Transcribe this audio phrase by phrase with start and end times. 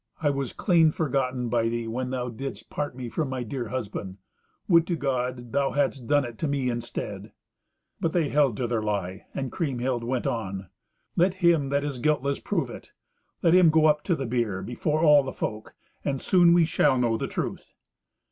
[0.19, 4.17] I was clean forgotten by thee when thou didst part me from my dear husband.
[4.67, 7.33] Would to God thou hadst done it to me instead!"
[7.99, 10.69] But they held to their lie, and Kriemhild went on.
[11.15, 12.93] "Let him that is guiltless prove it.
[13.43, 16.97] Let him go up to the bier before all the folk, and soon we shall
[16.97, 17.75] know the truth."